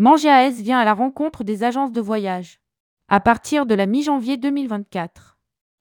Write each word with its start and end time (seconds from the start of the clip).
Manger 0.00 0.28
AS 0.30 0.60
vient 0.60 0.78
à 0.78 0.84
la 0.84 0.94
rencontre 0.94 1.42
des 1.42 1.64
agences 1.64 1.90
de 1.90 2.00
voyage. 2.00 2.60
À 3.08 3.18
partir 3.18 3.66
de 3.66 3.74
la 3.74 3.86
mi-janvier 3.86 4.36
2024. 4.36 5.40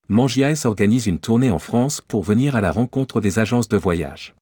Mangiaes 0.10 0.66
organise 0.66 1.06
une 1.06 1.20
tournée 1.20 1.52
en 1.52 1.60
France 1.60 2.02
pour 2.02 2.24
venir 2.24 2.56
à 2.56 2.62
la 2.62 2.72
rencontre 2.72 3.22
des 3.22 3.38
agences 3.38 3.68
de 3.68 3.78
voyage. 3.78 4.34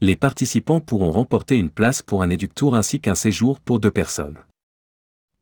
Les 0.00 0.16
participants 0.16 0.80
pourront 0.80 1.10
remporter 1.10 1.58
une 1.58 1.68
place 1.68 2.00
pour 2.00 2.22
un 2.22 2.30
éductour 2.30 2.74
ainsi 2.74 2.98
qu'un 2.98 3.14
séjour 3.14 3.60
pour 3.60 3.78
deux 3.78 3.90
personnes. 3.90 4.38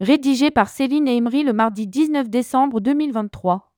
Rédigé 0.00 0.50
par 0.50 0.68
Céline 0.68 1.07
et 1.07 1.14
Emery 1.14 1.44
le 1.44 1.53
mardi 1.53 1.86
19 1.86 2.29
décembre 2.29 2.81
2023. 2.81 3.71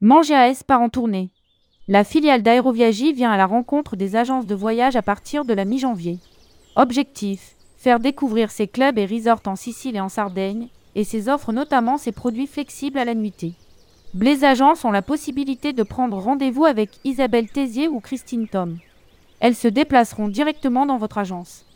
Manger 0.00 0.34
AS 0.34 0.62
part 0.66 0.80
en 0.80 0.88
tournée. 0.88 1.33
La 1.86 2.02
filiale 2.02 2.42
d'Aéroviagie 2.42 3.12
vient 3.12 3.30
à 3.30 3.36
la 3.36 3.44
rencontre 3.44 3.94
des 3.94 4.16
agences 4.16 4.46
de 4.46 4.54
voyage 4.54 4.96
à 4.96 5.02
partir 5.02 5.44
de 5.44 5.52
la 5.52 5.66
mi-janvier. 5.66 6.18
Objectif 6.76 7.54
faire 7.76 8.00
découvrir 8.00 8.50
ses 8.50 8.66
clubs 8.66 8.96
et 8.96 9.04
resorts 9.04 9.42
en 9.44 9.56
Sicile 9.56 9.96
et 9.96 10.00
en 10.00 10.08
Sardaigne, 10.08 10.68
et 10.94 11.04
ses 11.04 11.28
offres 11.28 11.52
notamment 11.52 11.98
ses 11.98 12.12
produits 12.12 12.46
flexibles 12.46 12.98
à 12.98 13.04
la 13.04 13.14
nuitée. 13.14 13.52
Blaise 14.14 14.44
Agences 14.44 14.86
ont 14.86 14.90
la 14.90 15.02
possibilité 15.02 15.74
de 15.74 15.82
prendre 15.82 16.16
rendez-vous 16.16 16.64
avec 16.64 16.88
Isabelle 17.04 17.50
Tézier 17.50 17.88
ou 17.88 18.00
Christine 18.00 18.48
Tom. 18.48 18.78
Elles 19.40 19.54
se 19.54 19.68
déplaceront 19.68 20.28
directement 20.28 20.86
dans 20.86 20.96
votre 20.96 21.18
agence. 21.18 21.66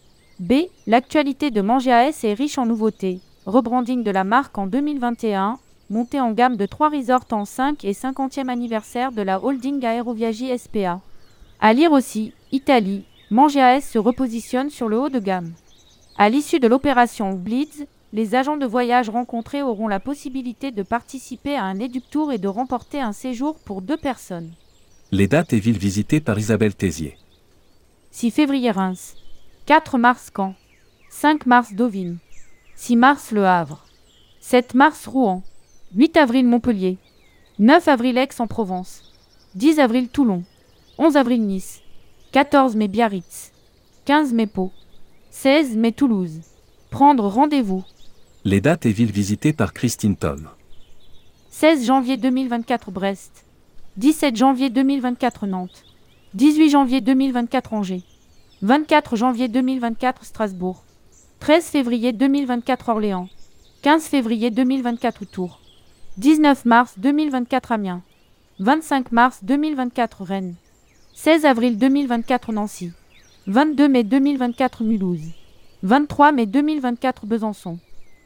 B. 0.40 0.54
L'actualité 0.86 1.50
de 1.50 1.60
Manger 1.60 1.92
AS 1.92 2.24
est 2.24 2.32
riche 2.32 2.56
en 2.56 2.64
nouveautés. 2.64 3.20
Rebranding 3.44 4.02
de 4.02 4.10
la 4.10 4.24
marque 4.24 4.56
en 4.56 4.66
2021, 4.66 5.58
montée 5.90 6.20
en 6.20 6.32
gamme 6.32 6.56
de 6.56 6.66
3 6.66 6.90
resorts 6.90 7.26
en 7.32 7.44
5 7.44 7.84
et 7.84 7.92
50e 7.92 8.48
anniversaire 8.48 9.12
de 9.12 9.22
la 9.22 9.42
holding 9.42 9.84
Aéroviagie 9.84 10.56
SPA. 10.58 11.00
À 11.60 11.72
lire 11.72 11.92
aussi, 11.92 12.32
Italie, 12.52 13.04
Manger 13.30 13.60
AS 13.60 13.84
se 13.84 13.98
repositionne 13.98 14.70
sur 14.70 14.88
le 14.88 14.98
haut 14.98 15.08
de 15.08 15.18
gamme. 15.18 15.52
À 16.16 16.28
l'issue 16.28 16.60
de 16.60 16.68
l'opération 16.68 17.34
Blitz, 17.34 17.84
les 18.12 18.34
agents 18.34 18.56
de 18.56 18.66
voyage 18.66 19.10
rencontrés 19.10 19.62
auront 19.62 19.88
la 19.88 20.00
possibilité 20.00 20.70
de 20.70 20.82
participer 20.82 21.56
à 21.56 21.64
un 21.64 21.78
éductour 21.78 22.32
et 22.32 22.38
de 22.38 22.48
remporter 22.48 23.00
un 23.00 23.12
séjour 23.12 23.58
pour 23.58 23.82
deux 23.82 23.98
personnes. 23.98 24.50
Les 25.12 25.28
dates 25.28 25.52
et 25.52 25.60
villes 25.60 25.78
visitées 25.78 26.20
par 26.20 26.38
Isabelle 26.38 26.74
Tézier. 26.74 27.16
6 28.10 28.30
février 28.30 28.70
Reims, 28.70 29.16
4 29.66 29.98
mars 29.98 30.30
Caen, 30.34 30.54
5 31.10 31.46
mars 31.46 31.74
Deauville, 31.74 32.16
6 32.76 32.96
mars 32.96 33.30
Le 33.32 33.46
Havre, 33.46 33.84
7 34.40 34.74
mars 34.74 35.06
Rouen, 35.06 35.42
8 35.96 36.16
avril 36.18 36.46
Montpellier, 36.46 36.98
9 37.58 37.88
avril 37.88 38.18
Aix-en-Provence, 38.18 39.02
10 39.54 39.78
avril 39.80 40.08
Toulon, 40.08 40.42
11 40.98 41.16
avril 41.16 41.46
Nice, 41.46 41.80
14 42.32 42.76
mai 42.76 42.88
Biarritz, 42.88 43.52
15 44.04 44.34
mai 44.34 44.46
Pau, 44.46 44.70
16 45.30 45.76
mai 45.76 45.92
Toulouse. 45.92 46.40
Prendre 46.90 47.26
rendez-vous. 47.26 47.84
Les 48.44 48.60
dates 48.60 48.84
et 48.84 48.92
villes 48.92 49.10
visitées 49.10 49.54
par 49.54 49.72
Christine 49.72 50.16
Tom. 50.16 50.48
16 51.50 51.86
janvier 51.86 52.16
2024 52.18 52.90
Brest. 52.90 53.46
17 53.96 54.36
janvier 54.36 54.68
2024 54.68 55.46
Nantes. 55.46 55.84
18 56.34 56.70
janvier 56.70 57.00
2024 57.00 57.72
Angers. 57.72 58.02
24 58.60 59.16
janvier 59.16 59.48
2024 59.48 60.24
Strasbourg. 60.24 60.82
13 61.40 61.64
février 61.64 62.12
2024 62.12 62.88
Orléans. 62.90 63.28
15 63.82 64.04
février 64.04 64.50
2024 64.50 65.24
Tours. 65.24 65.60
19 66.18 66.64
mars 66.64 66.94
2024 66.98 67.70
Amiens. 67.70 68.02
25 68.58 69.12
mars 69.12 69.38
2024 69.44 70.24
Rennes. 70.24 70.56
16 71.14 71.44
avril 71.44 71.78
2024 71.78 72.50
Nancy. 72.50 72.90
22 73.46 73.86
mai 73.86 74.02
2024 74.02 74.82
Mulhouse. 74.82 75.30
23 75.84 76.32
mai 76.32 76.46
2024 76.46 77.24
Besançon. 77.24 77.78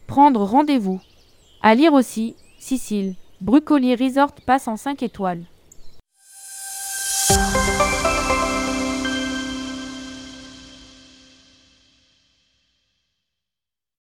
Prendre 0.06 0.42
rendez-vous. 0.42 1.02
À 1.60 1.74
lire 1.74 1.92
aussi, 1.92 2.34
Sicile. 2.58 3.14
Brucolier 3.42 3.94
Resort 3.94 4.32
passe 4.46 4.68
en 4.68 4.78
5 4.78 5.02
étoiles. 5.02 5.44